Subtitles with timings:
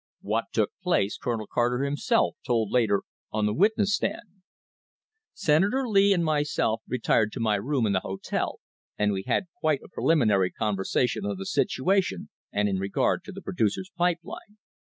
[0.21, 4.41] What took place Colonel Carter himself told later on the witness stand:
[5.35, 8.59] "Senator Lee and myself retired to my room in the hotel
[8.97, 13.31] and we had quite a pre liminary conversation on the situation and in regard to
[13.31, 14.57] the Producers' Pipe Line.